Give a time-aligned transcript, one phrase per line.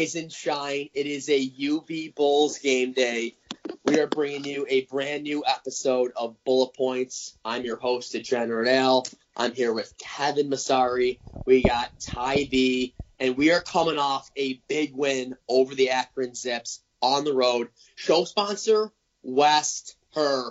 [0.00, 0.88] Rise and shine.
[0.94, 3.36] It is a UB Bulls game day.
[3.84, 7.36] We are bringing you a brand new episode of Bullet Points.
[7.44, 9.06] I'm your host, Degenerate Al.
[9.36, 11.18] I'm here with Kevin Masari.
[11.44, 16.34] We got Ty B, and we are coming off a big win over the Akron
[16.34, 17.68] Zips on the road.
[17.94, 18.90] Show sponsor,
[19.22, 20.44] West Herr.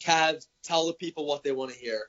[0.00, 2.02] Kev, tell the people what they want to hear.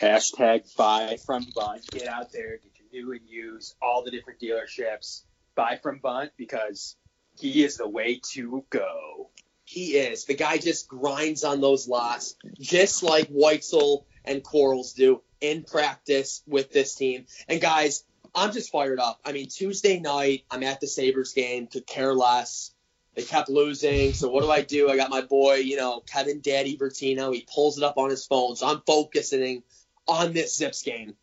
[0.00, 1.90] Hashtag buy from Bunt.
[1.90, 5.24] Get out there, get your new and used, all the different dealerships.
[5.54, 6.96] Buy from Bunt because
[7.38, 9.30] he is the way to go.
[9.64, 10.24] He is.
[10.24, 16.42] The guy just grinds on those lots, just like Whitesell and Quarles do in practice
[16.46, 17.26] with this team.
[17.48, 18.04] And guys,
[18.34, 19.20] I'm just fired up.
[19.24, 22.72] I mean, Tuesday night, I'm at the Sabres game, could care less.
[23.14, 24.12] They kept losing.
[24.12, 24.90] So what do I do?
[24.90, 27.32] I got my boy, you know, Kevin Daddy Bertino.
[27.32, 28.56] He pulls it up on his phone.
[28.56, 29.62] So I'm focusing
[30.08, 31.14] on this Zips game.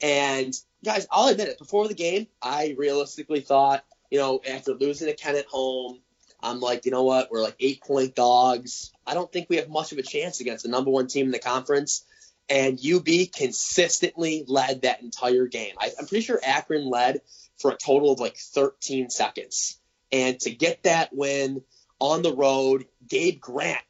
[0.00, 1.58] And guys, I'll admit it.
[1.58, 6.00] Before the game, I realistically thought, you know, after losing to Kent at home,
[6.42, 7.30] I'm like, you know what?
[7.30, 8.92] We're like eight point dogs.
[9.06, 11.32] I don't think we have much of a chance against the number one team in
[11.32, 12.04] the conference.
[12.48, 15.74] And UB consistently led that entire game.
[15.78, 17.20] I, I'm pretty sure Akron led
[17.58, 19.78] for a total of like 13 seconds.
[20.10, 21.62] And to get that win
[22.00, 23.82] on the road, Gabe Grant.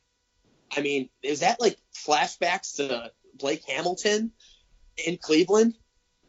[0.74, 4.32] I mean, is that like flashbacks to Blake Hamilton
[5.04, 5.74] in Cleveland?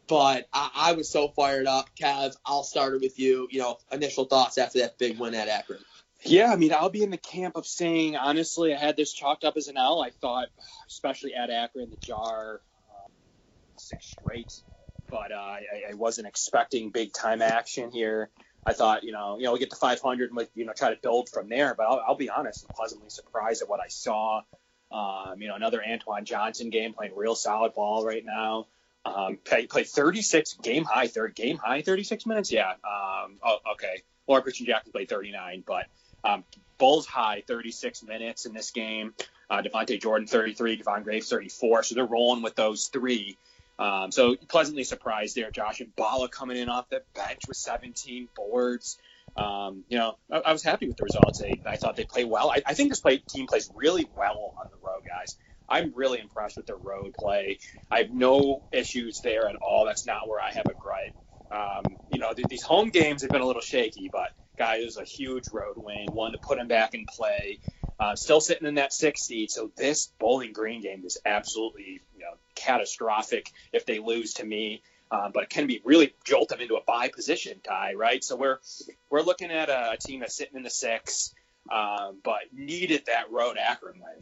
[0.06, 1.88] But I, I was so fired up.
[2.00, 3.48] Kev, I'll start it with you.
[3.50, 5.80] You know, initial thoughts after that big win at Akron.
[6.24, 9.44] Yeah, I mean, I'll be in the camp of saying, honestly, I had this chalked
[9.44, 10.02] up as an L.
[10.02, 10.48] I thought,
[10.88, 13.08] especially at Akron, the jar, uh,
[13.76, 14.52] six straight.
[15.10, 15.60] But uh, I,
[15.90, 18.30] I wasn't expecting big time action here.
[18.66, 20.94] I thought, you know, you know, we get to 500 and, we, you know, try
[20.94, 21.74] to build from there.
[21.74, 24.40] But I'll, I'll be honest, I'm pleasantly surprised at what I saw.
[24.90, 28.66] Um, you know, another Antoine Johnson game playing real solid ball right now.
[29.06, 32.50] Um, play, play 36 game high, third game high, 36 minutes.
[32.50, 32.70] Yeah.
[32.70, 34.02] Um, oh, okay.
[34.26, 35.86] Loren Cristian Jackson played 39, but
[36.24, 36.44] um,
[36.78, 39.14] Bulls high 36 minutes in this game.
[39.50, 41.82] Uh, Davonta Jordan 33, Devon Graves 34.
[41.82, 43.36] So they're rolling with those three.
[43.78, 45.50] Um, so pleasantly surprised there.
[45.50, 48.98] Josh Mballa coming in off the bench with 17 boards.
[49.36, 51.42] Um, you know, I, I, was happy with the results.
[51.42, 52.50] I, I thought they played well.
[52.50, 55.36] I, I think this play, team plays really well on the road, guys.
[55.74, 57.58] I'm really impressed with their road play.
[57.90, 59.86] I have no issues there at all.
[59.86, 61.14] That's not where I have a gripe.
[61.50, 64.86] Um, you know, th- these home games have been a little shaky, but guys, it
[64.86, 67.60] was a huge road win, one to put him back in play.
[68.00, 69.50] Uh, still sitting in that sixth seed.
[69.50, 74.82] So this Bowling Green game is absolutely you know catastrophic if they lose to me.
[75.10, 78.24] Um, but it can be really jolt them into a bye position tie, right?
[78.24, 78.58] So we're
[79.10, 81.34] we're looking at a, a team that's sitting in the six,
[81.72, 84.20] um, but needed that road Akron win.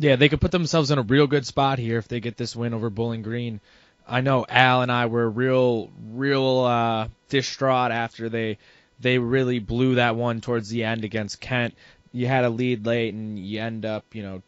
[0.00, 2.56] Yeah, they could put themselves in a real good spot here if they get this
[2.56, 3.60] win over Bowling Green.
[4.08, 8.56] I know Al and I were real, real uh, distraught after they
[8.98, 11.74] they really blew that one towards the end against Kent.
[12.12, 14.42] You had a lead late and you end up, you know,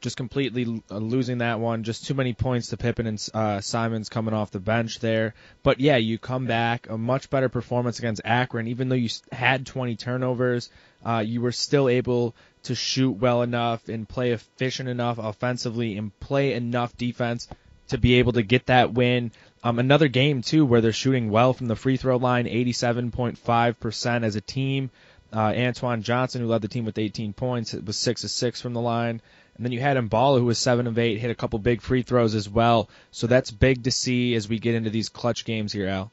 [0.00, 1.84] just completely uh, losing that one.
[1.84, 5.34] Just too many points to Pippen and uh, Simons coming off the bench there.
[5.62, 9.66] But yeah, you come back a much better performance against Akron, even though you had
[9.66, 10.70] 20 turnovers.
[11.04, 12.34] Uh, you were still able
[12.64, 17.48] to shoot well enough and play efficient enough offensively and play enough defense
[17.88, 19.32] to be able to get that win.
[19.62, 24.36] Um, another game too where they're shooting well from the free throw line, 87.5% as
[24.36, 24.90] a team.
[25.32, 28.74] Uh, Antoine Johnson, who led the team with 18 points, was six of six from
[28.74, 29.20] the line.
[29.56, 32.02] And then you had Mballa, who was seven of eight, hit a couple big free
[32.02, 32.88] throws as well.
[33.10, 36.10] So that's big to see as we get into these clutch games here, Al.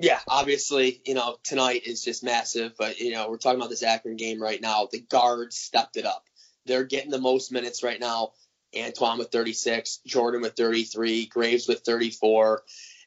[0.00, 3.82] Yeah, obviously, you know, tonight is just massive, but you know, we're talking about this
[3.82, 4.88] Akron game right now.
[4.90, 6.24] The guards stepped it up.
[6.66, 8.32] They're getting the most minutes right now.
[8.78, 12.62] Antoine with 36, Jordan with 33, Graves with 34,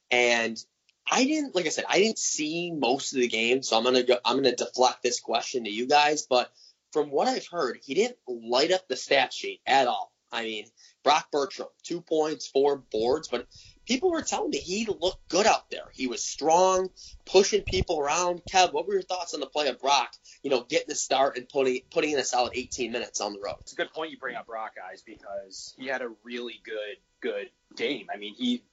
[0.10, 0.58] and
[1.10, 4.04] I didn't, like I said, I didn't see most of the game, so I'm gonna
[4.04, 6.26] go, I'm gonna deflect this question to you guys.
[6.28, 6.52] But
[6.92, 10.12] from what I've heard, he didn't light up the stat sheet at all.
[10.32, 10.66] I mean,
[11.04, 13.48] Brock Bertram, two points, four boards, but
[13.92, 15.84] people were telling me he looked good out there.
[15.92, 16.90] He was strong,
[17.26, 18.42] pushing people around.
[18.50, 20.14] Kev, what were your thoughts on the play of Brock?
[20.44, 23.40] You know, getting the start and putting putting in a solid 18 minutes on the
[23.40, 23.58] road.
[23.60, 26.98] It's a good point you bring up Brock, guys, because he had a really good
[27.20, 28.08] good game.
[28.14, 28.64] I mean, he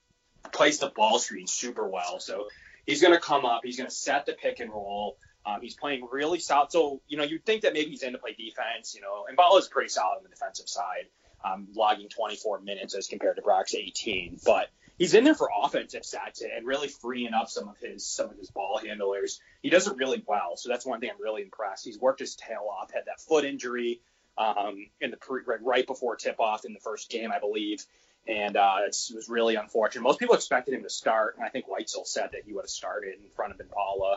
[0.52, 2.46] plays the ball screen super well, so
[2.86, 3.62] he's going to come up.
[3.64, 5.18] He's going to set the pick and roll.
[5.44, 6.70] Um, he's playing really solid.
[6.70, 9.36] So, you know, you'd think that maybe he's in to play defense, you know, and
[9.58, 11.06] is pretty solid on the defensive side,
[11.44, 14.40] um, logging 24 minutes as compared to Brock's 18.
[14.44, 14.68] But
[14.98, 18.36] he's in there for offensive stats and really freeing up some of his some of
[18.36, 19.40] his ball handlers.
[19.62, 21.84] He does it really well, so that's one thing I'm really impressed.
[21.84, 24.00] He's worked his tail off, had that foot injury
[24.36, 27.84] um, in the pre, right before tip off in the first game, I believe,
[28.26, 30.02] and uh, it was really unfortunate.
[30.02, 32.70] Most people expected him to start, and I think Whitesell said that he would have
[32.70, 34.16] started in front of Mballa.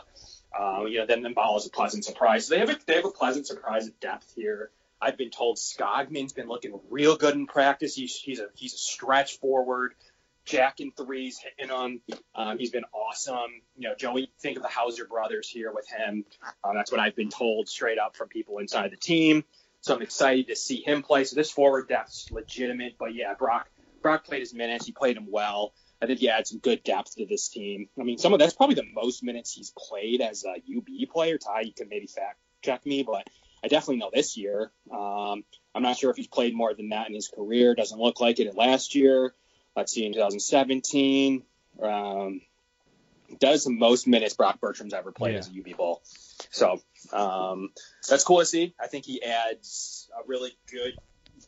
[0.58, 2.48] Um, you know, then Mballa is a pleasant surprise.
[2.48, 4.70] They have a, they have a pleasant surprise at depth here.
[5.00, 7.94] I've been told Skogman's been looking real good in practice.
[7.94, 9.94] He's he's a he's a stretch forward,
[10.44, 12.00] jacking threes, hitting them.
[12.34, 13.62] Um, he's been awesome.
[13.76, 16.24] You know, Joey, think of the Hauser brothers here with him.
[16.64, 19.44] Um, that's what I've been told straight up from people inside the team.
[19.80, 21.24] So I'm excited to see him play.
[21.24, 22.96] So this forward depth's legitimate.
[22.98, 23.68] But yeah, Brock
[24.00, 24.86] Brock played his minutes.
[24.86, 25.72] He played them well.
[26.00, 27.88] I think he adds some good depth to this team.
[27.98, 31.38] I mean, some of that's probably the most minutes he's played as a UB player.
[31.38, 33.28] Ty, you can maybe fact check me, but
[33.62, 34.72] I definitely know this year.
[34.92, 35.44] Um,
[35.74, 37.74] I'm not sure if he's played more than that in his career.
[37.74, 39.34] Doesn't look like it last year.
[39.76, 41.42] Let's see in 2017.
[41.82, 42.40] Um,
[43.38, 45.38] does the most minutes Brock Bertram's ever played yeah.
[45.38, 46.02] as a UB Bull.
[46.50, 46.80] So
[47.12, 47.70] um,
[48.08, 48.74] that's cool to see.
[48.80, 50.94] I think he adds a really good,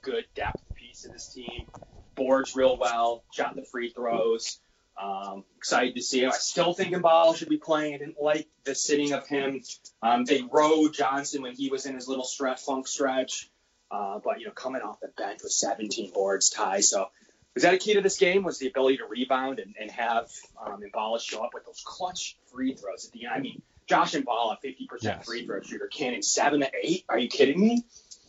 [0.03, 1.67] good depth piece to this team
[2.15, 4.59] boards real well, shot the free throws.
[5.00, 6.31] Um, excited to see him.
[6.31, 7.94] I still think Mballa should be playing.
[7.94, 9.62] I didn't like the sitting of him.
[10.03, 13.50] Um, they rode Johnson when he was in his little stretch funk stretch,
[13.91, 16.91] uh, but you know coming off the bench with 17 boards, ties.
[16.91, 17.09] So
[17.55, 18.43] was that a key to this game?
[18.43, 20.29] Was the ability to rebound and, and have
[20.65, 23.35] um, Mballa show up with those clutch free throws at the end?
[23.35, 25.27] I mean, Josh Mballa, 50% yes.
[25.27, 27.05] free throw shooter, canning seven to eight.
[27.09, 27.85] Are you kidding me?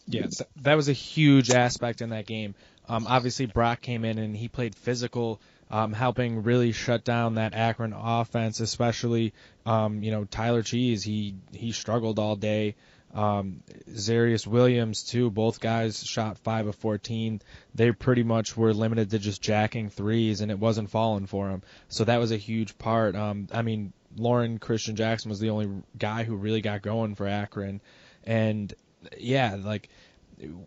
[0.07, 2.53] Yes, that was a huge aspect in that game.
[2.87, 5.41] Um, obviously, Brock came in and he played physical,
[5.71, 9.33] um, helping really shut down that Akron offense, especially
[9.65, 11.03] um, you know Tyler Cheese.
[11.03, 12.75] He he struggled all day.
[13.15, 15.31] Um, Xeyrius Williams too.
[15.31, 17.41] Both guys shot five of 14.
[17.73, 21.63] They pretty much were limited to just jacking threes, and it wasn't falling for them.
[21.87, 23.15] So that was a huge part.
[23.15, 27.25] Um, I mean, Loren Cristian Jackson was the only guy who really got going for
[27.25, 27.81] Akron,
[28.25, 28.73] and
[29.17, 29.89] yeah, like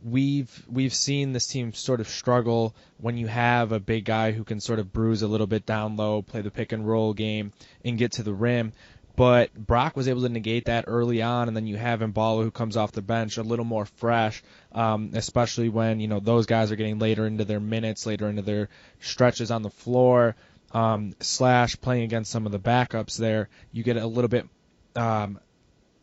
[0.02, 4.44] we've we've seen this team sort of struggle when you have a big guy who
[4.44, 7.52] can sort of bruise a little bit down low, play the pick and roll game,
[7.84, 8.72] and get to the rim.
[9.19, 12.53] But Brock was able to negate that early on, and then you have Mballa who
[12.53, 16.70] comes off the bench a little more fresh, um, especially when you know those guys
[16.70, 18.69] are getting later into their minutes, later into their
[19.00, 20.37] stretches on the floor,
[20.70, 23.49] um, slash playing against some of the backups there.
[23.73, 24.47] You get a little bit
[24.94, 25.41] um,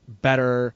[0.10, 0.76] better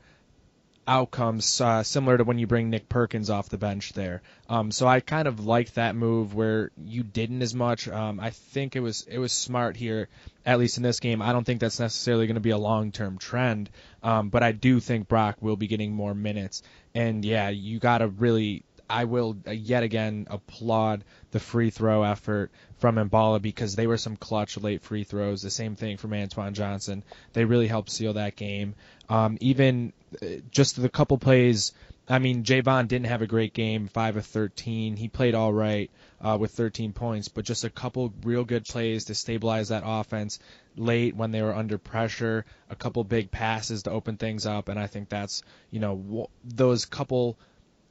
[0.90, 4.24] outcomes uh, similar to when you bring Nick Perkins off the bench there.
[4.50, 7.88] Um, so I kind of liked that move where you didn't as much.
[7.88, 10.10] Um, I think it was it was smart here,
[10.48, 11.22] at least in this game.
[11.22, 13.70] I don't think that's necessarily going to be a long term trend,
[14.02, 16.64] um, but I do think Brock will be getting more minutes.
[16.96, 18.64] And yeah, you got to really.
[18.92, 22.50] I will yet again applaud the free throw effort
[22.80, 25.44] from Mballa because they were some clutch late free throws.
[25.44, 27.04] The same thing from Antoine Johnson.
[27.34, 28.74] They really helped seal that game.
[29.10, 31.74] Um, even uh, just the couple plays.
[32.08, 34.96] I mean, Jayvon didn't have a great game, five of 13.
[34.96, 35.92] He played all right
[36.22, 40.40] uh, with 13 points, but just a couple real good plays to stabilize that offense
[40.76, 42.46] late when they were under pressure.
[42.70, 46.86] A couple big passes to open things up, and I think that's you know those
[46.86, 47.38] couple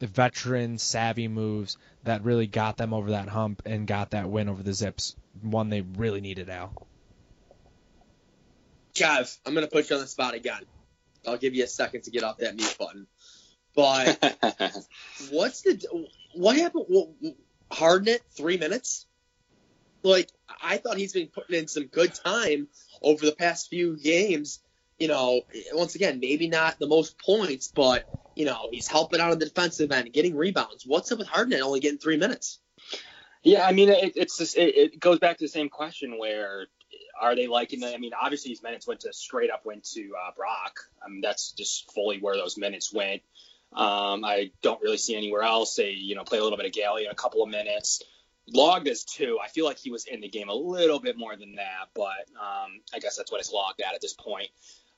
[0.01, 4.63] veteran savvy moves that really got them over that hump and got that win over
[4.63, 5.17] the Zips.
[5.43, 6.73] One they really needed, Al.
[8.95, 10.63] Kev, I'm going to put you on the spot again.
[11.27, 13.07] I'll give you a second to get off that mute button.
[13.75, 14.19] But
[15.31, 16.87] what's the what happened?
[16.89, 17.15] Well,
[17.71, 19.07] Hardnett three minutes.
[20.03, 20.31] Like
[20.63, 22.69] I thought he's been putting in some good time
[23.03, 24.61] over the past few games.
[24.99, 29.33] You know, once again, maybe not the most points, but you know he's helping out
[29.33, 30.85] on the defensive end, getting rebounds.
[30.87, 32.61] What's up with Hardnett only getting three minutes?
[33.43, 36.67] Yeah, I mean, it, it's just, it, it goes back to the same question where
[37.21, 37.95] are they liking it?
[37.95, 40.81] I mean, obviously his minutes went to straight up went to uh, Brock.
[41.05, 43.23] I mean, that's just fully where those minutes went.
[43.73, 45.75] Um, I don't really see anywhere else.
[45.75, 48.03] They, you know, play a little bit of Galley in a couple of minutes.
[48.51, 49.39] Logged as two.
[49.43, 52.25] I feel like he was in the game a little bit more than that, but
[52.41, 54.49] um, I guess that's what it's logged at at this point.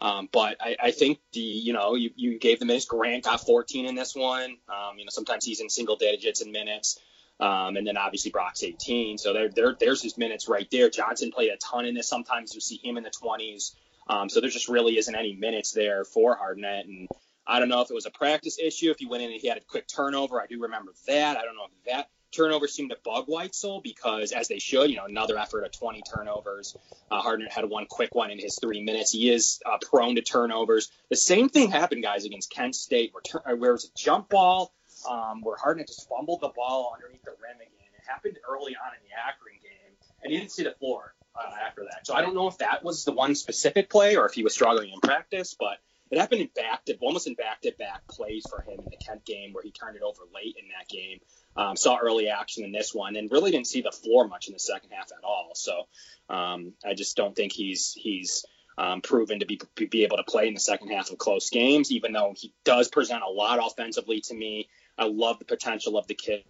[0.01, 2.87] Um, but I, I, think the, you know, you, you gave the minutes.
[2.87, 4.57] Grant got 14 in this one.
[4.69, 6.99] Um, you know, sometimes he's in single digits in minutes.
[7.41, 9.19] Um, and then obviously Brock's 18.
[9.19, 10.91] So there, there, there's his minutes right there.
[10.91, 12.09] Johnson played a ton in this.
[12.09, 13.75] Sometimes you see him in the 20s.
[14.09, 16.85] Um, so there just really isn't any minutes there for Hardnett.
[16.85, 17.09] And
[17.47, 19.49] I don't know if it was a practice issue, if he went in and he
[19.49, 20.41] had a quick turnover.
[20.41, 21.37] I do remember that.
[21.37, 24.97] I don't know if that turnover seemed to bug Whitesell because, as they should, you
[24.97, 26.77] know, another effort of 20 turnovers.
[27.11, 29.13] Uh, Hardnett had one quick one in his three minutes.
[29.13, 30.91] He is uh, prone to turnovers.
[31.09, 34.29] The same thing happened, guys, against Kent State, where, tur- where it was a jump
[34.29, 34.73] ball
[35.09, 37.91] um, where Hardnett just fumbled the ball underneath the rim again.
[37.95, 41.67] It happened early on in the Akron game, and he didn't see the floor uh,
[41.67, 42.07] after that.
[42.07, 44.55] So I don't know if that was the one specific play or if he was
[44.55, 45.79] struggling in practice, but
[46.11, 48.97] it happened in back to almost in back to back plays for him in the
[48.97, 51.21] Kent game where he turned it over late in that game.
[51.57, 54.53] Um, saw early action in this one and really didn't see the floor much in
[54.53, 55.53] the second half at all.
[55.55, 55.87] So
[56.29, 58.45] um, I just don't think he's he's
[58.77, 61.93] um, proven to be be able to play in the second half of close games,
[61.93, 64.69] even though he does present a lot offensively to me.
[65.01, 66.45] I love the potential of the kid.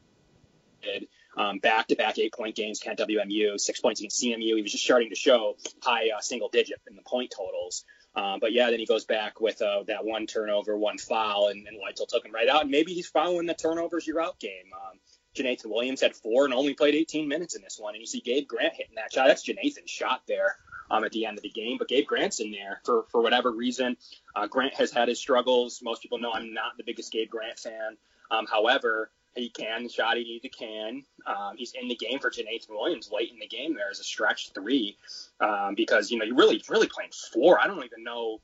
[1.37, 4.57] Um, back-to-back eight-point games, Kent WMU, six points against CMU.
[4.57, 7.85] He was just starting to show high uh, single-digit in the point totals.
[8.17, 11.69] Um, but yeah, then he goes back with uh, that one turnover, one foul, and,
[11.69, 12.63] and Whitesell took him right out.
[12.63, 14.73] And maybe he's following the turnovers you're out game.
[14.75, 14.99] Um,
[15.37, 17.95] Jeenathan Williams had four and only played 18 minutes in this one.
[17.95, 19.29] And you see Gabe Grant hitting that shot.
[19.29, 20.57] That's Jeenathan's shot there
[20.91, 21.79] um, at the end of the game.
[21.79, 23.97] But Gabe Grant's in there for, for whatever reason.
[24.35, 25.81] Uh, Grant has had his struggles.
[25.83, 27.97] Most people know I'm not the biggest Gabe Grant fan.
[28.31, 31.05] Um, however, he can shot he needed can.
[31.27, 34.05] Um, he's in the game for Jeenathan Williams late in the game there as a
[34.05, 34.97] stretch three
[35.41, 37.61] um, because you know you really really playing four.
[37.61, 38.41] I don't even know.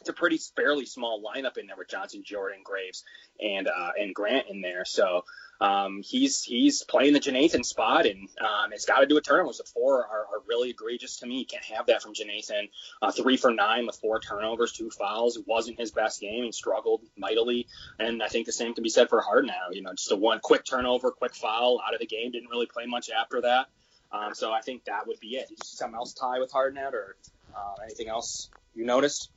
[0.00, 3.04] It's a pretty fairly small lineup in there with Johnson, Jordan, Graves,
[3.40, 4.84] and uh, and Grant in there.
[4.84, 5.24] So
[5.60, 9.58] um, he's he's playing the Jeenathan spot, and um, it's got to do a turnovers.
[9.58, 11.40] The four are, are, really egregious to me.
[11.40, 12.68] You can't have that from Jeenathan.
[13.02, 15.36] Uh, three for nine with four turnovers, two fouls.
[15.36, 16.44] It wasn't his best game.
[16.44, 17.66] He struggled mightily,
[17.98, 19.72] and I think the same can be said for Hardnett.
[19.72, 22.30] You know, just a one quick turnover, quick foul out of the game.
[22.30, 23.66] Didn't really play much after that.
[24.12, 25.48] Um, so I think that would be it.
[25.64, 27.16] Something else tie with Hardnett, or
[27.56, 29.30] uh, anything else you noticed?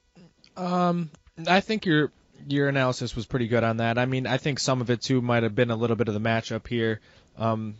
[0.56, 1.10] Um,
[1.48, 2.12] I think you're
[2.48, 3.98] your analysis was pretty good on that.
[3.98, 6.14] I mean, I think some of it too might have been a little bit of
[6.14, 7.00] the matchup here.
[7.38, 7.76] Um,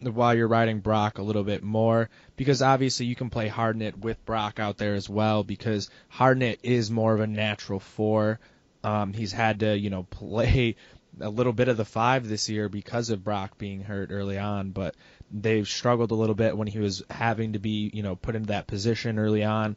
[0.00, 4.24] while you're riding Brock a little bit more because obviously you can play Hardnett with
[4.24, 8.38] Brock out there as well because Hardnett is more of a natural four.
[8.84, 10.76] Um, he's had to you know play
[11.20, 14.70] a little bit of the five this year because of Brock being hurt early on,
[14.70, 14.94] but
[15.32, 18.48] they've struggled a little bit when he was having to be you know put into
[18.48, 19.76] that position early on.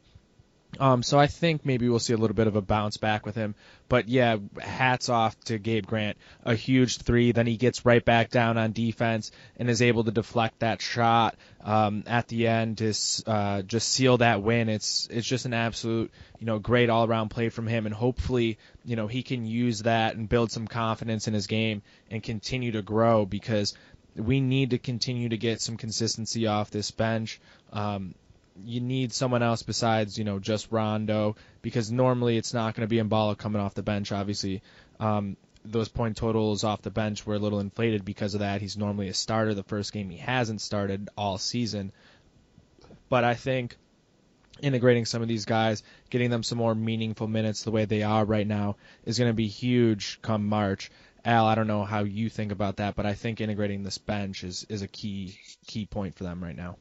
[0.80, 3.34] Um, so I think maybe we'll see a little bit of a bounce back with
[3.34, 3.54] him.
[3.90, 6.16] But yeah, hats off to Gabe Grant.
[6.44, 7.32] A huge three.
[7.32, 11.36] Then he gets right back down on defense and is able to deflect that shot
[11.62, 12.94] um, at the end to
[13.26, 14.70] uh, just seal that win.
[14.70, 18.58] It's it's just an absolute you know great all around play from him, and hopefully
[18.82, 22.72] you know he can use that and build some confidence in his game and continue
[22.72, 23.74] to grow because
[24.16, 27.40] we need to continue to get some consistency off this bench.
[27.72, 28.14] Um,
[28.64, 32.90] you need someone else besides you know just Rondo because normally it's not going to
[32.90, 34.12] be Mballa coming off the bench.
[34.12, 34.62] Obviously,
[35.00, 38.60] um, those point totals off the bench were a little inflated because of that.
[38.60, 39.54] He's normally a starter.
[39.54, 41.92] The first game he hasn't started all season,
[43.08, 43.76] but I think
[44.60, 48.24] integrating some of these guys, getting them some more meaningful minutes the way they are
[48.24, 50.90] right now is going to be huge come March.
[51.24, 54.42] Al, I don't know how you think about that, but I think integrating this bench
[54.44, 56.76] is, is a key key point for them right now.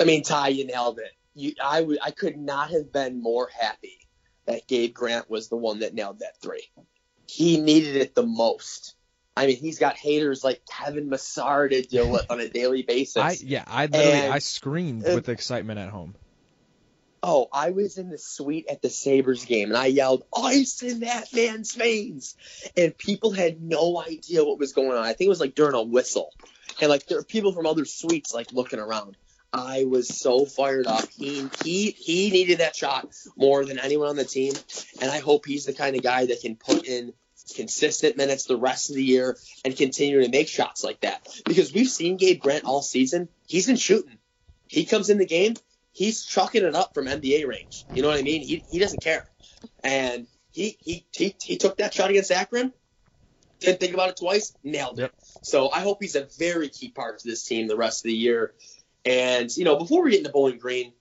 [0.00, 1.12] I mean, Ty, you nailed it.
[1.34, 3.98] You, I, w- I could not have been more happy
[4.46, 6.70] that Gabe Grant was the one that nailed that three.
[7.26, 8.94] He needed it the most.
[9.36, 13.16] I mean, he's got haters like Kevin Massar to deal with on a daily basis.
[13.16, 16.14] I, yeah, I literally and, I screamed with excitement at home.
[17.22, 21.00] Oh, I was in the suite at the Sabres game and I yelled, Ice in
[21.00, 22.36] that man's veins.
[22.76, 24.98] And people had no idea what was going on.
[25.04, 26.32] I think it was like during a whistle.
[26.80, 29.16] And like there were people from other suites like looking around.
[29.56, 31.08] I was so fired up.
[31.16, 34.52] He he he needed that shot more than anyone on the team,
[35.00, 37.12] and I hope he's the kind of guy that can put in
[37.54, 41.26] consistent minutes the rest of the year and continue to make shots like that.
[41.44, 43.28] Because we've seen Gabe Grant all season.
[43.46, 44.18] He's been shooting.
[44.68, 45.54] He comes in the game,
[45.96, 47.84] he's chucking it up from NBA range.
[47.94, 48.42] You know what I mean?
[48.42, 49.26] He he doesn't care.
[49.82, 52.72] And he he he, he took that shot against Akron.
[53.60, 54.54] Didn't think about it twice.
[54.62, 55.02] Nailed it.
[55.02, 55.14] Yep.
[55.42, 58.16] So I hope he's a very key part of this team the rest of the
[58.16, 58.52] year.
[59.06, 60.92] And, you know, before we get into Bowling Green,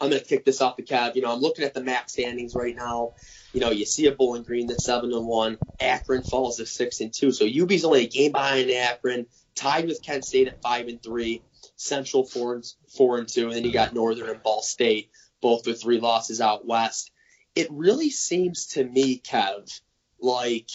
[0.00, 1.14] I'm going to kick this off the cab.
[1.14, 3.12] You know, I'm looking at the MAC standings right now.
[3.52, 5.58] You know, you see a Bowling Green that's seven and one.
[5.78, 7.32] Akron falls to six and two.
[7.32, 11.42] So UB's only a game behind Akron, tied with Kent State at five and three.
[11.76, 15.10] Central four and four and two, and then you got Northern and Ball State,
[15.40, 17.10] both with three losses out west.
[17.54, 19.80] It really seems to me, Kev,
[20.20, 20.68] like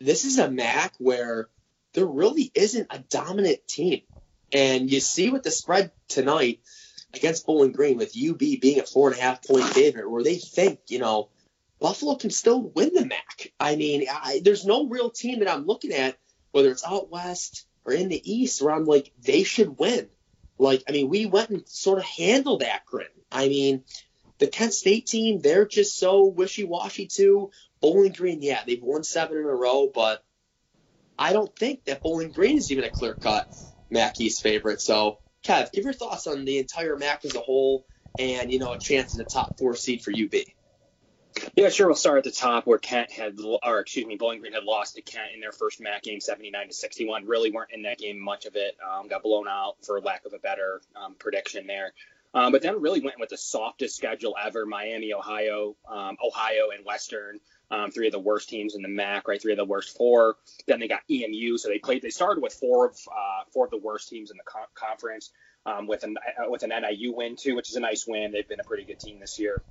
[0.00, 1.48] this is a MAC where
[1.92, 4.02] there really isn't a dominant team.
[4.54, 6.60] And you see with the spread tonight
[7.12, 10.36] against Bowling Green with UB being a four and a half point favorite, where they
[10.36, 11.28] think, you know,
[11.80, 13.52] Buffalo can still win the MAC.
[13.58, 16.16] I mean, I, there's no real team that I'm looking at,
[16.52, 20.08] whether it's out west or in the east, where I'm like, they should win.
[20.56, 23.08] Like, I mean, we went and sort of handled Akron.
[23.32, 23.82] I mean,
[24.38, 27.50] the Kent State team, they're just so wishy washy too.
[27.80, 30.24] Bowling Green, yeah, they've won seven in a row, but
[31.18, 33.48] I don't think that Bowling Green is even a clear cut
[33.90, 34.80] Mackey's favorite.
[34.80, 37.86] So, Kev, give your thoughts on the entire MAC as a whole,
[38.18, 40.34] and you know, a chance in the top four seed for UB.
[41.56, 41.88] Yeah, sure.
[41.88, 44.94] We'll start at the top where Kent had, or excuse me, Bowling Green had lost
[44.94, 47.26] to Kent in their first MAC game, 79 to 61.
[47.26, 48.76] Really weren't in that game much of it.
[48.82, 51.92] Um, got blown out for lack of a better um, prediction there.
[52.34, 56.84] Um, but then really went with the softest schedule ever: Miami, Ohio, um, Ohio, and
[56.84, 57.40] Western.
[57.74, 59.42] Um, three of the worst teams in the MAC, right?
[59.42, 60.36] Three of the worst four.
[60.68, 62.02] Then they got EMU, so they played.
[62.02, 65.32] They started with four of uh, four of the worst teams in the co- conference,
[65.66, 68.30] um, with an uh, with an NIU win too, which is a nice win.
[68.30, 69.62] They've been a pretty good team this year.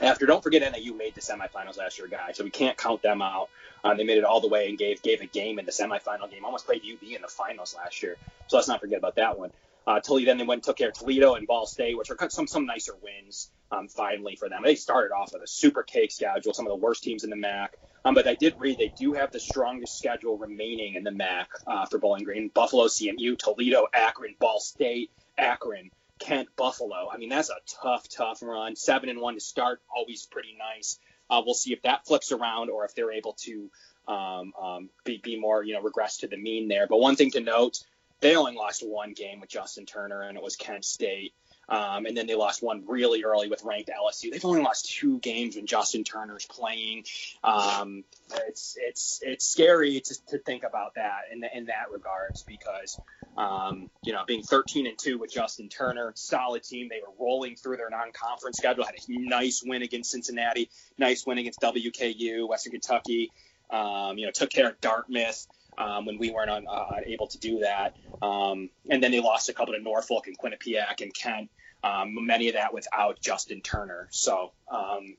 [0.00, 3.22] After, don't forget NIU made the semifinals last year, guys, so we can't count them
[3.22, 3.48] out.
[3.84, 6.30] Um, they made it all the way and gave gave a game in the semifinal
[6.30, 6.44] game.
[6.44, 8.18] Almost played UB in the finals last year,
[8.48, 9.50] so let's not forget about that one.
[9.86, 12.30] Uh, Toledo then they went and took care of Toledo and Ball State, which are
[12.30, 14.62] some some nicer wins um, finally for them.
[14.64, 17.36] They started off with a super cake schedule, some of the worst teams in the
[17.36, 17.76] MAC.
[18.04, 21.48] Um, but I did read they do have the strongest schedule remaining in the MAC
[21.66, 27.08] uh, for Bowling Green: Buffalo, CMU, Toledo, Akron, Ball State, Akron, Kent, Buffalo.
[27.12, 28.76] I mean that's a tough, tough run.
[28.76, 30.98] Seven and one to start, always pretty nice.
[31.28, 33.70] Uh, we'll see if that flips around or if they're able to
[34.08, 36.86] um, um, be, be more, you know, regress to the mean there.
[36.88, 37.78] But one thing to note,
[38.20, 41.32] they only lost one game with Justin Turner, and it was Kent State.
[41.70, 44.32] Um, and then they lost one really early with ranked LSU.
[44.32, 47.04] They've only lost two games when Justin Turner's playing.
[47.44, 48.02] Um,
[48.48, 52.98] it's it's it's scary to, to think about that in the, in that regards because
[53.36, 56.88] um, you know being 13 and two with Justin Turner, solid team.
[56.88, 58.84] They were rolling through their non-conference schedule.
[58.84, 63.30] Had a nice win against Cincinnati, nice win against WKU, Western Kentucky.
[63.70, 65.46] Um, you know took care of Dartmouth
[65.80, 67.96] um, when we weren't on, uh, able to do that.
[68.20, 71.50] Um, and then they lost a couple to Norfolk and Quinnipiac and Kent.
[71.82, 74.08] Um, many of that without Justin Turner.
[74.10, 75.16] So um,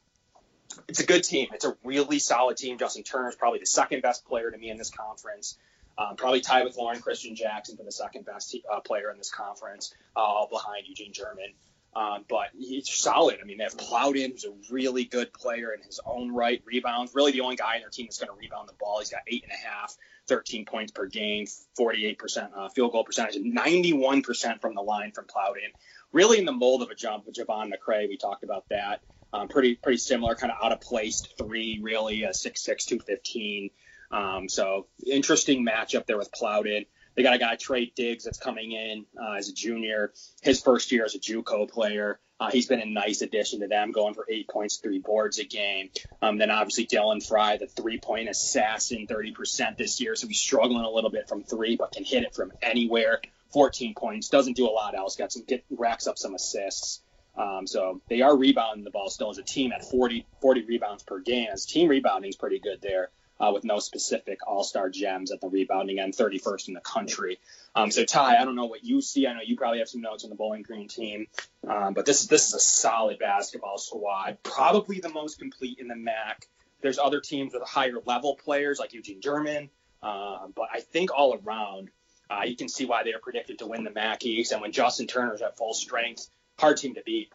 [0.87, 1.47] it's a good team.
[1.53, 2.77] It's a really solid team.
[2.77, 5.57] Justin Turner is probably the second best player to me in this conference.
[5.97, 9.29] Um, probably tied with Loren Cristian Jackson for the second best uh, player in this
[9.29, 11.53] conference, uh, all behind Eugene German.
[11.93, 13.39] Um, but he's solid.
[13.41, 17.13] I mean, they have Plowden, who's a really good player in his own right, rebounds.
[17.13, 18.99] Really, the only guy in their team that's going to rebound the ball.
[18.99, 21.45] He's got eight and a half, 13 points per game,
[21.79, 25.71] 48% uh, field goal percentage, 91% from the line from Plowden.
[26.13, 28.07] Really in the mold of a jump with Javon McCrea.
[28.07, 29.01] We talked about that.
[29.33, 33.69] Um, pretty pretty similar, kind of out of place three, really, a 6'6", 215.
[34.11, 36.85] Um, so interesting matchup there with Plowden.
[37.15, 40.13] They got a guy Trey Diggs that's coming in uh, as a junior.
[40.41, 42.19] His first year as a JUCO player.
[42.39, 45.43] Uh, he's been a nice addition to them, going for eight points, three boards a
[45.43, 45.91] game.
[46.23, 50.89] Um, then obviously Dylan Frye, the three-point assassin, 30% this year, so he's struggling a
[50.89, 53.21] little bit from three, but can hit it from anywhere.
[53.53, 55.17] 14 points, doesn't do a lot else.
[55.17, 57.01] Got some get racks up some assists.
[57.37, 61.03] Um, so they are rebounding the ball still as a team at 40 40 rebounds
[61.03, 61.47] per game.
[61.51, 63.09] As team rebounding is pretty good there
[63.41, 67.39] uh, with no specific all star gems at the rebounding end, 31st in the country.
[67.75, 69.25] Um, so, Ty, I don't know what you see.
[69.25, 71.27] I know you probably have some notes on the Bowling Green team,
[71.67, 75.95] um, but this, this is a solid basketball squad, probably the most complete in the
[75.95, 76.47] MAC.
[76.81, 79.69] There's other teams with higher level players like Eugene German,
[80.03, 81.89] uh, but I think all around,
[82.29, 84.51] uh, you can see why they are predicted to win the MAC East.
[84.51, 86.27] And when Justin Turner's at full strength,
[86.59, 87.31] hard team to beat.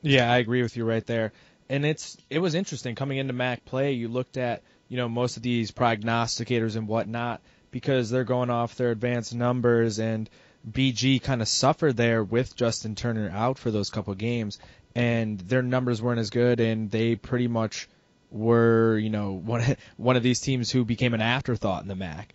[0.00, 1.32] Yeah, I agree with you right there.
[1.68, 3.92] And it's it was interesting coming into MAC play.
[3.92, 8.74] You looked at you know most of these prognosticators and whatnot because they're going off
[8.74, 10.28] their advanced numbers and
[10.70, 14.58] BG kind of suffered there with Justin Turner out for those couple games
[14.94, 17.88] and their numbers weren't as good and they pretty much
[18.30, 19.64] were you know one
[19.96, 22.34] one of these teams who became an afterthought in the MAC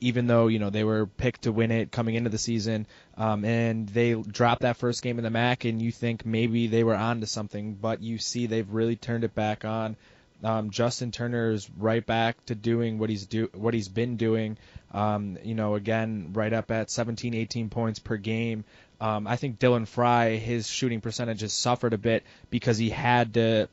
[0.00, 3.44] even though you know they were picked to win it coming into the season, um,
[3.44, 6.94] and they dropped that first game in the MAC, and you think maybe they were
[6.94, 9.96] on to something, but you see they've really turned it back on.
[10.42, 14.56] Um, Justin Turner is right back to doing what he's do what he's been doing.
[14.92, 18.64] Um, you know, again, right up at 17, 18 points per game.
[19.00, 23.34] Um, I think Dylan Frye, his shooting percentage has suffered a bit because he had
[23.34, 23.68] to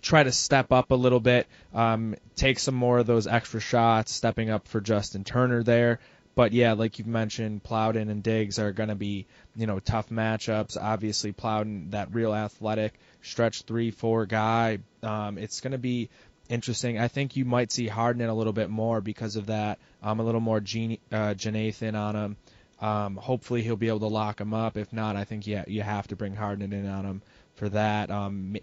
[0.00, 4.12] try to step up a little bit, um, take some more of those extra shots,
[4.12, 6.00] stepping up for Justin Turner there.
[6.34, 10.08] But yeah, like you've mentioned, Plowden and Diggs are going to be, you know, tough
[10.08, 10.78] matchups.
[10.80, 14.78] Obviously, Plowden, that real athletic stretch three, four guy.
[15.02, 16.08] Um, it's going to be
[16.48, 16.98] interesting.
[16.98, 19.78] I think you might see Hardnett a little bit more because of that.
[20.02, 22.36] Um, a little more Gene, uh, on him.
[22.80, 24.76] Um, hopefully he'll be able to lock him up.
[24.76, 27.22] If not, I think yeah, you have to bring Hardnett in on him
[27.54, 28.10] for that.
[28.10, 28.56] Um,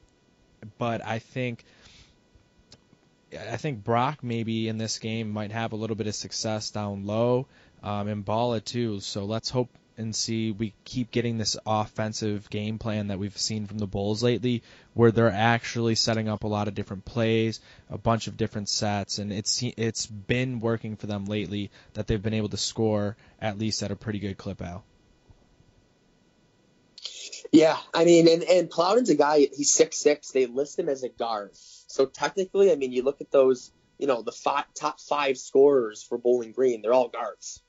[0.77, 1.63] but I think
[3.33, 7.05] I think Brock maybe in this game might have a little bit of success down
[7.05, 7.47] low,
[7.83, 8.99] um, and Balla too.
[8.99, 13.67] So let's hope and see we keep getting this offensive game plan that we've seen
[13.67, 14.63] from the Bulls lately,
[14.93, 19.19] where they're actually setting up a lot of different plays, a bunch of different sets,
[19.19, 23.59] and it's it's been working for them lately that they've been able to score at
[23.59, 24.83] least at a pretty good clip out.
[27.51, 29.49] Yeah, Yeah, I mean, and and Plowden's a guy.
[29.55, 30.31] He's six six.
[30.31, 31.51] They list him as a guard.
[31.89, 36.03] So technically, I mean, you look at those, you know, the five, top five scorers
[36.03, 36.81] for Bowling Green.
[36.81, 37.63] They're all guards.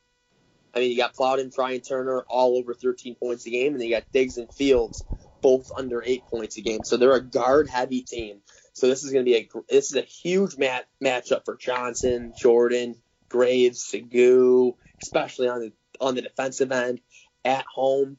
[0.74, 3.80] I mean, you got Plowden, Frye, and Turner all over 13 points a game, and
[3.80, 5.04] then you got Diggs and Fields
[5.42, 6.84] both under eight points a game.
[6.84, 8.42] So they're a guard-heavy team.
[8.74, 12.34] So this is going to be a this is a huge mat, matchup for Johnson,
[12.36, 12.96] Jordan,
[13.30, 17.00] Graves, Segu, especially on the on the defensive end
[17.44, 18.18] at home.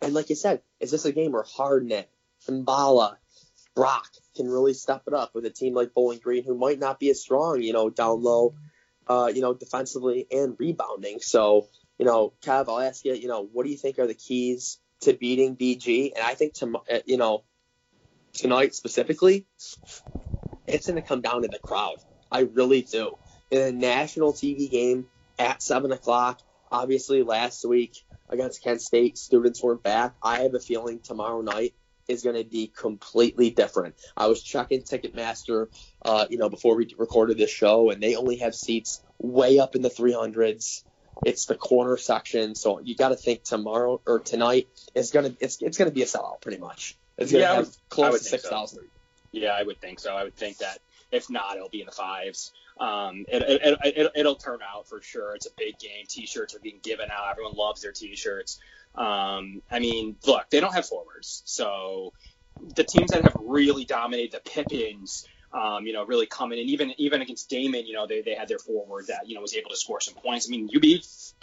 [0.00, 2.06] And like you said, is this a game where Hardnett,
[2.48, 3.16] Mballa,
[3.80, 7.00] Brock can really step it up with a team like Bowling Green, who might not
[7.00, 8.54] be as strong, you know, down low,
[9.06, 11.20] uh, you know, defensively and rebounding.
[11.22, 11.66] So,
[11.98, 14.78] you know, Kev, I'll ask you, you know, what do you think are the keys
[15.00, 16.12] to beating BG?
[16.14, 17.44] And I think to, uh, you know,
[18.34, 19.46] tonight specifically,
[20.66, 21.96] it's going to come down to the crowd.
[22.30, 23.16] I really do.
[23.50, 25.06] In a national TV game
[25.38, 30.16] at seven o'clock, obviously last week against Kent State, students weren't back.
[30.22, 31.72] I have a feeling tomorrow night
[32.10, 33.94] is going to be completely different.
[34.16, 35.68] I was checking Ticketmaster,
[36.04, 39.76] uh, you know, before we recorded this show, and they only have seats way up
[39.76, 40.84] in the 300s.
[41.24, 45.60] It's the corner section, so you got to think tomorrow or tonight is gonna it's
[45.60, 46.96] it's gonna be a sellout pretty much.
[47.18, 48.88] It's gonna Yeah, have would- close to six thousand.
[49.30, 50.14] Yeah, I would think so.
[50.14, 50.78] I would think that
[51.12, 52.52] if not, it'll be in the fives.
[52.78, 55.34] Um, it, it, it, it, it'll turn out for sure.
[55.34, 56.06] It's a big game.
[56.08, 57.30] T-shirts are being given out.
[57.30, 58.58] Everyone loves their T-shirts.
[58.94, 62.12] Um, I mean, look, they don't have forwards, so
[62.74, 66.68] the teams that have really dominated the Pippins, um, you know, really coming in.
[66.68, 69.54] Even even against Damon, you know, they, they had their forward that you know was
[69.54, 70.48] able to score some points.
[70.48, 71.02] I mean, UB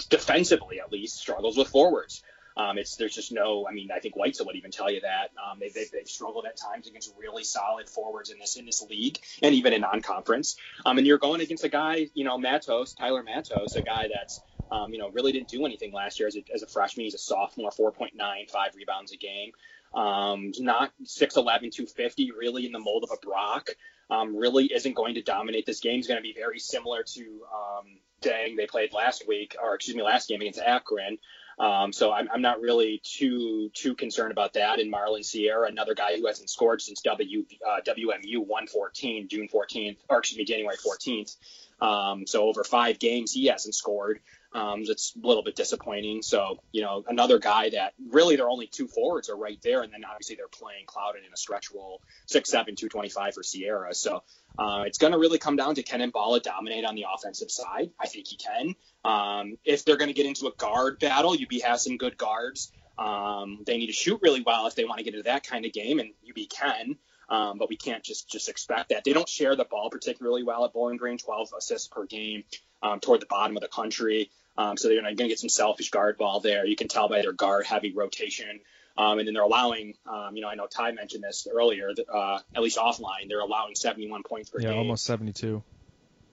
[0.10, 2.24] defensively at least struggles with forwards.
[2.58, 3.68] Um, it's there's just no.
[3.70, 6.46] I mean, I think Whitesell would even tell you that um, they, they they've struggled
[6.46, 10.58] at times against really solid forwards in this in this league and even in non-conference.
[10.86, 14.42] Um, and you're going against a guy, you know, Matos, Tyler Matos, a guy that's
[14.72, 17.06] um, you know really didn't do anything last year as a, as a freshman.
[17.06, 18.12] He's a sophomore, 4.9,
[18.50, 19.52] five rebounds a game.
[19.94, 23.70] Um, not 6'11, 250, really in the mold of a Brock.
[24.10, 25.96] Um, really isn't going to dominate this game.
[25.96, 27.86] He's going to be very similar to um,
[28.20, 31.20] Dang they played last week, or excuse me, last game against Akron.
[31.60, 34.80] Um, so I'm, I'm not really too too concerned about that.
[34.80, 39.98] And Marlon Sierra, another guy who hasn't scored since W uh, WMU 114, June 14th,
[40.10, 41.36] or excuse me, January 14th.
[41.80, 44.20] Um, so over five games, he hasn't scored.
[44.54, 46.22] Um, it's a little bit disappointing.
[46.22, 49.94] So you know, another guy that really their only two forwards are right there, and
[49.94, 53.94] then obviously they're playing Plowden in a stretch role, six seven, 225 for Sierra.
[53.94, 54.24] So
[54.58, 57.92] uh, it's going to really come down to can Mballa dominate on the offensive side.
[58.00, 58.76] I think he can.
[59.06, 62.72] Um, if they're going to get into a guard battle, UB has some good guards.
[62.98, 65.66] Um, they need to shoot really well if they want to get into that kind
[65.66, 66.98] of game, and UB can.
[67.30, 69.04] Um, but we can't just just expect that.
[69.04, 72.46] They don't share the ball particularly well at Bowling Green, 12 assists per game,
[72.82, 74.32] um, toward the bottom of the country.
[74.58, 76.66] Um, so they're going to get some selfish guard ball there.
[76.66, 78.60] You can tell by their guard heavy rotation.
[78.98, 82.40] Um, and then they're allowing, um, you know, I know Ty mentioned this earlier, uh,
[82.56, 84.74] at least offline, they're allowing 71 points per Yeah, game.
[84.74, 85.62] Yeah, almost 72.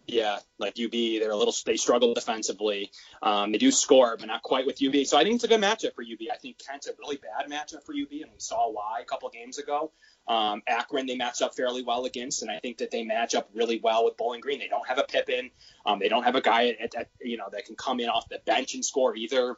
[0.07, 2.91] Yeah, like UB, they're a little they struggle defensively.
[3.23, 5.07] Um, they do score, but not quite with UB.
[5.07, 6.29] So I think it's a good matchup for UB.
[6.33, 9.29] I think Kent's a really bad matchup for UB, and we saw why a couple
[9.31, 9.93] games ago.
[10.27, 13.51] Um, Akron they match up fairly well against, and I think that they match up
[13.55, 14.59] really well with Bowling Green.
[14.59, 15.51] They don't have a Pippin,
[15.85, 18.29] um, they don't have a guy at, at, you know that can come in off
[18.29, 19.57] the bench and score either.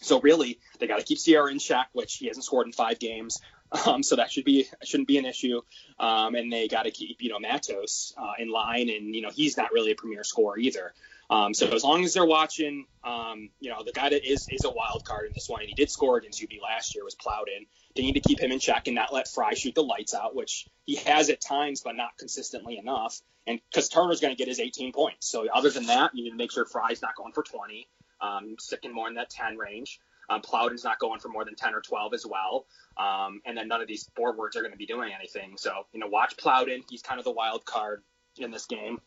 [0.00, 2.98] So really, they got to keep Sierra in check, which he hasn't scored in five
[2.98, 3.40] games.
[3.86, 5.60] Um, so that should be shouldn't be an issue.
[5.98, 9.30] Um, and they got to keep you know Matos uh, in line, and you know
[9.30, 10.94] he's not really a premier scorer either.
[11.28, 14.64] Um, so as long as they're watching, um, you know the guy that is is
[14.64, 17.14] a wild card in this one, and he did score against UB last year was
[17.14, 17.66] Plowden.
[17.94, 20.36] They need to keep him in check and not let Frye shoot the lights out,
[20.36, 23.20] which he has at times, but not consistently enough.
[23.46, 26.30] And because Turner's going to get his 18 points, so other than that, you need
[26.30, 27.88] to make sure Frye's not going for 20,
[28.20, 30.00] um, sticking more in that 10 range.
[30.28, 32.66] Um, Plowden's not going for more than 10 or 12 as well.
[32.96, 35.54] Um, and then none of these forwards are going to be doing anything.
[35.56, 36.82] So, you know, watch Plowden.
[36.90, 38.02] He's kind of the wild card
[38.36, 39.00] in this game.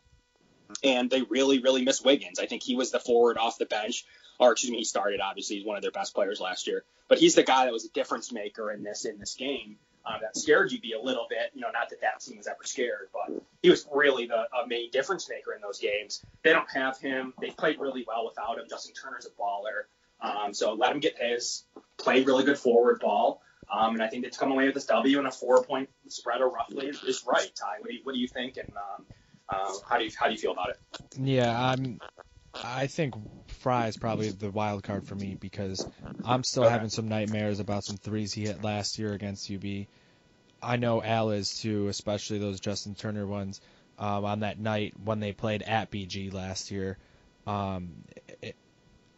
[0.82, 2.38] And they really, really miss Wiggins.
[2.38, 4.04] I think he was the forward off the bench,
[4.38, 5.20] or excuse me, he started.
[5.20, 6.84] Obviously, he's one of their best players last year.
[7.08, 9.76] But he's the guy that was a difference maker in this in this game.
[10.04, 11.50] Uh, that scared UB a little bit.
[11.54, 14.90] You know, not that that team was ever scared, but he was really the main
[14.90, 16.24] difference maker in those games.
[16.42, 17.34] They don't have him.
[17.38, 18.64] They played really well without him.
[18.68, 19.84] Justin Turner's a baller.
[20.22, 21.64] Um, so let him get his,
[21.98, 23.42] play really good forward ball.
[23.70, 26.40] Um, and I think to come away with this W and a four point spread
[26.40, 27.50] or roughly is, is right.
[27.54, 28.56] Ty, what do you, what do you think?
[28.56, 29.06] And um,
[29.50, 30.76] uh, how do you how do you feel about it?
[31.18, 32.00] Yeah, I'm.
[32.62, 33.14] I think
[33.48, 35.86] Frye is probably the wild card for me because
[36.24, 36.72] I'm still Okay.
[36.72, 39.86] having some nightmares about some threes he hit last year against UB.
[40.62, 43.60] I know Al is too, especially those Justin Turner ones.
[43.98, 46.96] Um, on that night when they played at BG last year,
[47.46, 47.90] um,
[48.40, 48.56] it,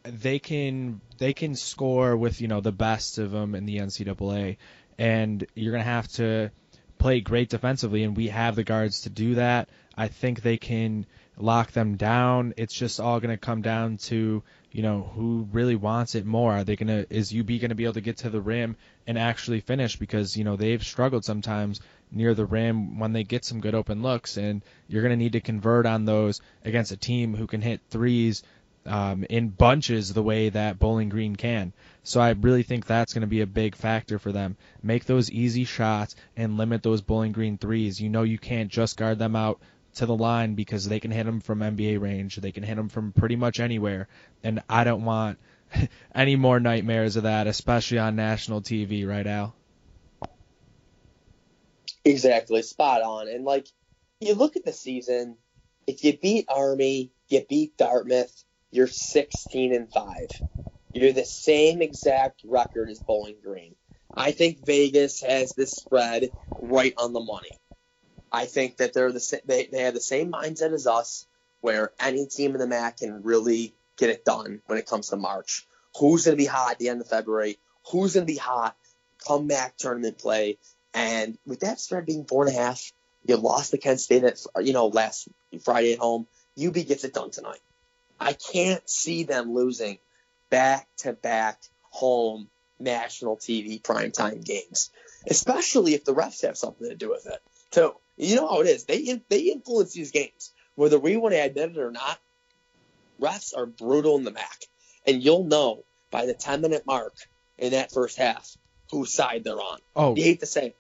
[0.05, 4.57] they can they can score with you know the best of them in the NCAA,
[4.99, 6.51] and you're gonna have to
[6.99, 9.69] play great defensively, and we have the guards to do that.
[9.97, 12.55] I think they can lock them down.
[12.57, 16.53] It's just all gonna come down to you know who really wants it more.
[16.53, 18.77] Are they gonna is UB gonna be able to get to the rim
[19.07, 23.45] and actually finish because you know they've struggled sometimes near the rim when they get
[23.45, 27.35] some good open looks, and you're gonna need to convert on those against a team
[27.35, 28.43] who can hit threes
[28.87, 31.73] um, in bunches the way that Bowling Green can.
[32.03, 34.57] So I really think that's going to be a big factor for them.
[34.83, 38.01] Make those easy shots and limit those Bowling Green threes.
[38.01, 39.61] You know you can't just guard them out
[39.95, 42.37] to the line because they can hit them from NBA range.
[42.37, 44.09] They can hit them from pretty much anywhere.
[44.43, 45.39] And I don't want
[46.15, 49.55] any more nightmares of that, especially on national TV, right, Al?
[52.05, 53.29] Exactly, spot on.
[53.29, 53.69] And like,
[54.21, 55.37] you look at the season,
[55.87, 58.33] if you beat Army, you beat Dartmouth,
[58.71, 60.15] you're 16 and 5.
[60.95, 63.75] You're the same exact record as Bowling Green.
[64.15, 67.51] I think Vegas has this spread right on the money.
[68.33, 71.27] I think that they're the they, they have the same mindset as us,
[71.61, 75.17] where any team in the MAC can really get it done when it comes to
[75.17, 75.67] March.
[75.99, 77.59] Who's going to be hot at the end of February?
[77.91, 78.75] Who's going to be hot
[79.27, 80.59] come MAC tournament play?
[80.95, 82.93] And with that spread being four and a half,
[83.25, 85.29] you lost to Kent State at you know last
[85.63, 86.27] Friday at home.
[86.63, 87.61] UB gets it done tonight.
[88.19, 89.99] I can't see them losing
[90.51, 94.91] back to back home national TV primetime games,
[95.29, 97.41] especially if the refs have something to do with it
[97.71, 97.93] too.
[98.23, 98.85] You know how it is.
[98.85, 102.19] They they influence these games, whether we want to admit it or not.
[103.21, 104.67] Refs are brutal in the MAC,
[105.07, 107.15] and you'll know by the 10 minute mark
[107.59, 108.57] in that first half
[108.91, 109.79] whose side they're on.
[109.97, 110.75] Oh, you hate to say,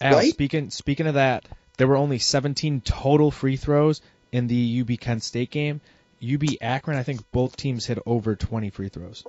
[0.00, 0.30] Al, right?
[0.30, 1.46] speaking speaking of that,
[1.78, 4.00] there were only 17 total free throws
[4.32, 5.80] in the UB Kent State game.
[6.22, 9.24] UB Akron, I think both teams hit over 20 free throws.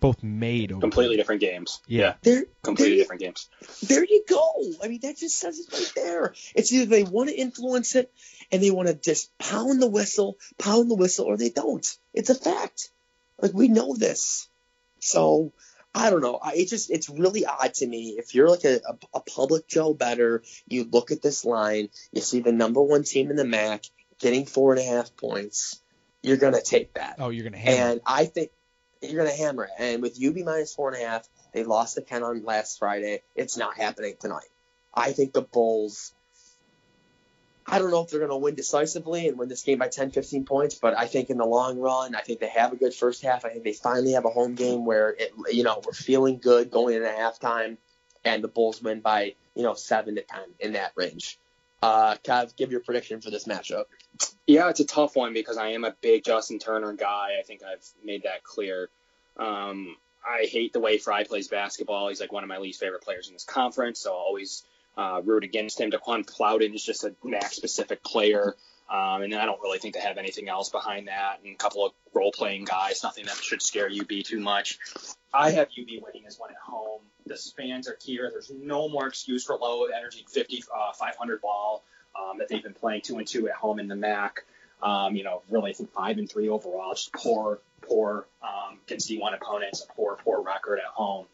[0.00, 0.80] Both made over.
[0.80, 1.80] Completely different games.
[1.86, 2.14] Yeah.
[2.22, 3.48] They're, Completely they're- different games.
[3.82, 4.72] There you go.
[4.82, 6.34] I mean, that just says it right there.
[6.54, 8.10] It's either they want to influence it
[8.50, 11.86] and they want to just pound the whistle, pound the whistle, or they don't.
[12.14, 12.90] It's a fact.
[13.40, 14.48] Like we know this.
[15.00, 15.52] So
[15.94, 16.38] I don't know.
[16.42, 18.16] I it just it's really odd to me.
[18.18, 22.20] If you're like a, a, a public Joe better, you look at this line, you
[22.20, 23.84] see the number one team in the MAC
[24.18, 25.80] getting four and a half points.
[26.22, 27.16] You're gonna take that.
[27.18, 27.92] Oh, you're gonna hammer.
[27.92, 28.50] And I think
[29.00, 29.70] you're going to hammer it.
[29.78, 33.22] And with UB minus four and a half, they lost to Penn on last Friday.
[33.34, 34.48] It's not happening tonight.
[34.94, 36.12] I think the Bulls.
[37.66, 40.10] I don't know if they're going to win decisively and win this game by 10,
[40.10, 42.92] 15 points, but I think in the long run, I think they have a good
[42.92, 43.44] first half.
[43.44, 46.70] I think they finally have a home game where it, you know, we're feeling good
[46.70, 47.76] going into halftime,
[48.24, 51.38] and the Bulls win by you know seven to ten in that range.
[51.82, 52.16] Uh,
[52.56, 53.84] give your prediction for this matchup.
[54.46, 57.38] Yeah, it's a tough one because I am a big Justin Turner guy.
[57.38, 58.90] I think I've made that clear.
[59.38, 62.08] Um, I hate the way Frye plays basketball.
[62.08, 64.64] He's like one of my least favorite players in this conference, so I'll always
[64.98, 65.90] uh, root against him.
[65.90, 68.56] Daeqwon Plowden is just a MAC specific player.
[68.90, 71.56] Um, and then I don't really think they have anything else behind that, and a
[71.56, 74.78] couple of role playing guys, nothing that should scare UB too much.
[75.32, 77.02] I have UB winning as one at home.
[77.24, 78.28] The fans are here.
[78.32, 81.84] There's no more excuse for low energy 50, uh, 500 ball
[82.18, 84.44] um, that they've been playing two and two at home in the MAC.
[84.82, 86.92] Um, you know, really, I think five and three overall.
[86.94, 89.84] Just poor, poor um, against D1 opponents.
[89.88, 91.26] A poor, poor record at home.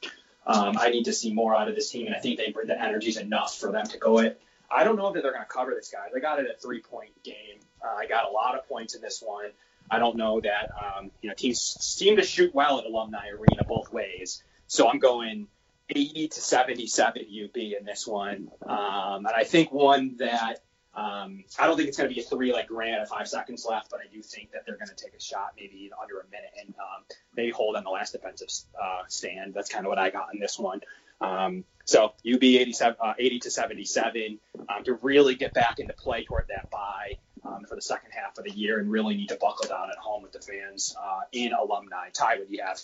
[0.47, 2.69] Um, I need to see more out of this team, and I think they bring
[2.69, 4.41] the energy's enough for them to go it.
[4.71, 6.09] I don't know that they're going to cover this guy.
[6.13, 7.61] They got it a three point game.
[7.85, 9.51] Uh, I got a lot of points in this one.
[9.91, 13.65] I don't know that um, you know teams seem to shoot well at Alumni Arena
[13.65, 14.43] both ways.
[14.67, 15.47] So I'm going
[15.89, 20.65] 80 to 77 UB in this one, um, and I think one that
[20.97, 23.67] um, I don't think it's going to be a three like Grant at five seconds
[23.69, 26.25] left, but I do think that they're going to take a shot maybe under a
[26.31, 27.05] minute and um,
[27.37, 28.49] maybe hold on the last defensive
[28.83, 29.53] uh, stand.
[29.53, 30.81] That's kind of what I got in this one.
[31.21, 36.25] Um, so UB 87, uh, 80 to 77 um, to really get back into play
[36.25, 39.39] toward that bye um, for the second half of the year and really need to
[39.41, 42.09] buckle down at home with the fans uh, in alumni.
[42.13, 42.81] Ty, what do you have?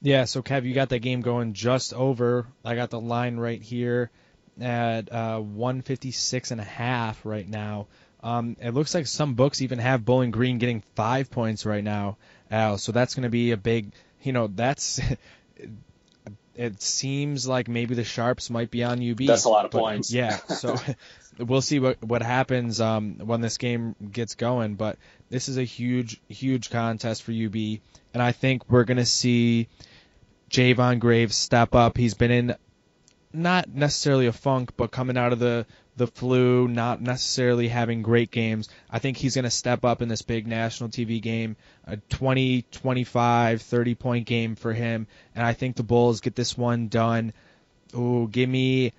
[0.00, 2.46] Yeah, so Kev, you got that game going just over.
[2.64, 4.10] I got the line right here
[4.60, 7.88] at uh, 156 and a half right now.
[8.22, 12.18] Um, it looks like some books even have Bowling Green getting five points right now,
[12.52, 12.78] Al.
[12.78, 15.00] So that's going to be a big, you know, that's.
[16.54, 19.18] it seems like maybe the sharps might be on UB.
[19.18, 20.12] That's a lot of points.
[20.12, 20.76] Yeah, so
[21.38, 24.74] we'll see what what happens um, when this game gets going.
[24.74, 24.98] But
[25.30, 27.54] this is a huge, huge contest for UB,
[28.14, 29.68] and I think we're gonna see
[30.50, 31.96] Jayvon Graves step up.
[31.96, 32.56] He's been in
[33.32, 35.66] not necessarily a funk, but coming out of the
[35.96, 38.68] the flu, not necessarily having great games.
[38.90, 42.62] I think he's going to step up in this big national TV game, a 20,
[42.70, 47.34] 25, 30 point game for him, and I think the Bulls get this one done.
[47.94, 48.94] Ooh, give me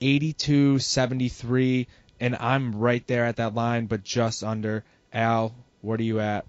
[0.00, 1.86] 82-73,
[2.18, 4.84] and I'm right there at that line, but just under.
[5.12, 6.44] Al, what are you at?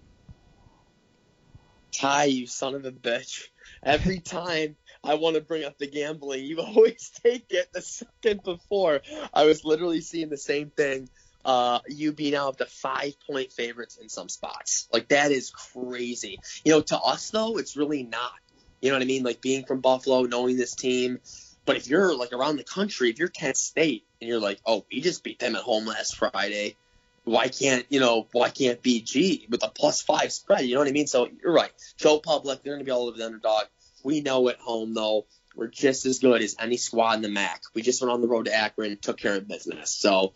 [1.91, 3.47] Ty, you son of a bitch.
[3.83, 4.75] Every time
[5.07, 9.01] I want to bring up the gambling, you always take it the second before.
[9.33, 11.09] I was literally seeing the same thing.
[11.45, 14.89] Uh, you being out of the five point favorites in some spots.
[14.91, 16.39] Like that is crazy.
[16.65, 18.33] You know, to us though, it's really not.
[18.81, 19.23] You know what I mean?
[19.23, 21.19] Like being from Buffalo, knowing this team.
[21.65, 24.85] But if you're like around the country, if you're Kent State and you're like, oh,
[24.91, 26.75] we just beat them at home last Friday,
[27.23, 30.65] why can't you know why can't BG with a plus five spread?
[30.65, 31.07] You know what I mean?
[31.07, 31.71] So you're right.
[31.95, 33.65] Joe Public, they're gonna be all over the underdog.
[34.07, 37.61] We know at home though, we're just as good as any squad in the MAC.
[37.75, 39.91] We just went on the road to Akron, took care of business.
[39.91, 40.31] So,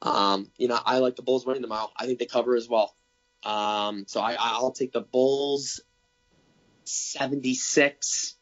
[0.00, 1.90] um, you know, I like the Bulls winning tomorrow.
[1.96, 2.94] I think they cover as well.
[3.42, 5.80] Um, so I, I'll take the Bulls
[6.84, 8.36] 76,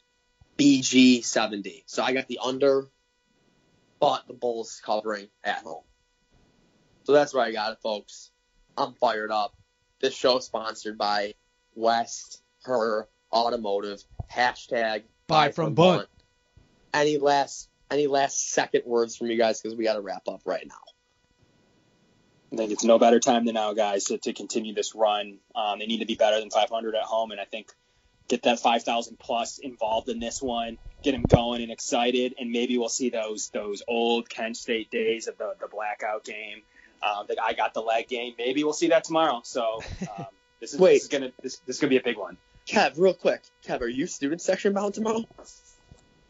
[0.58, 1.84] BG 70.
[1.86, 2.86] So I got the under,
[3.98, 5.84] but the Bulls covering at home.
[7.04, 8.30] So that's where I got it, folks.
[8.76, 9.56] I'm fired up.
[10.02, 11.32] This show is sponsored by
[11.74, 14.02] West Herr Automotive.
[14.32, 16.08] Hashtag Buy from Bunt.
[16.94, 20.40] Any last any last second words from you guys because we got to wrap up
[20.44, 20.74] right now.
[22.52, 25.38] I think it's no better time than now, guys, to, to continue this run.
[25.54, 27.72] Um, they need to be better than 500 at home, and I think
[28.28, 32.78] get that 5,000 plus involved in this one, get them going and excited, and maybe
[32.78, 36.62] we'll see those those old Kent State days of the, the blackout game.
[37.02, 38.32] Um, that I got the leg game.
[38.38, 39.42] Maybe we'll see that tomorrow.
[39.44, 39.82] So
[40.16, 40.26] um,
[40.60, 40.94] this is Wait.
[40.94, 42.38] this is gonna this, this is gonna be a big one.
[42.66, 43.42] Kev, real quick.
[43.64, 45.24] Kev, are you student section bound tomorrow?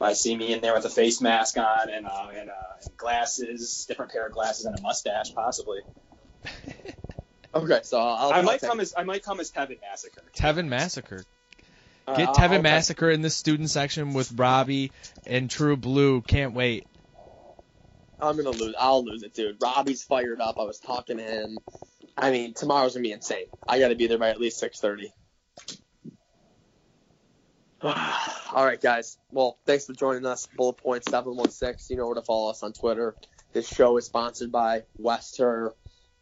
[0.01, 2.53] I see me in there with a face mask on and uh, and, uh,
[2.85, 5.81] and glasses, different pair of glasses, and a mustache, possibly.
[7.55, 8.33] Okay, so I'll.
[8.33, 10.21] I I'll might take- come as I might come as Tevin Massacre.
[10.37, 11.25] Tevin Massacre.
[12.07, 14.93] uh, Get I'll- Tevin I'll- Massacre in the student section with Robbie
[15.27, 16.21] and True Blue.
[16.21, 16.87] Can't wait.
[18.21, 18.75] I'm gonna lose.
[18.79, 19.57] I'll lose it, dude.
[19.63, 20.59] Robbie's fired up.
[20.59, 21.57] I was talking to him.
[22.15, 23.47] I mean, tomorrow's gonna be insane.
[23.67, 25.11] I got to be there by at least six thirty.
[27.83, 29.19] All right, guys.
[29.31, 30.49] Well, thanks for joining us.
[30.57, 31.91] Bullet Point seven one six.
[31.91, 33.15] You know where to follow us on Twitter.
[33.53, 35.75] This show is sponsored by West Herr.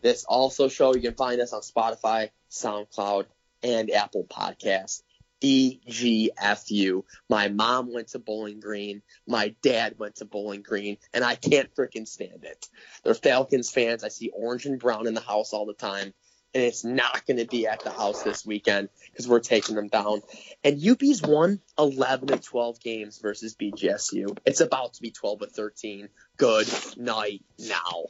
[0.02, 3.26] This also show you can find us on Spotify, SoundCloud,
[3.62, 5.02] and Apple Podcasts.
[5.42, 7.04] EGFU.
[7.28, 9.02] My mom went to Bowling Green.
[9.26, 12.68] My dad went to Bowling Green, and I can't freaking stand it.
[13.04, 14.02] They're Falcons fans.
[14.02, 16.14] I see orange and brown in the house all the time,
[16.54, 19.88] and it's not going to be at the house this weekend because we're taking them
[19.88, 20.22] down.
[20.62, 24.38] And UB's won 11 of 12 games versus BGSU.
[24.46, 26.08] It's about to be 12 of 13.
[26.36, 28.04] Good night now.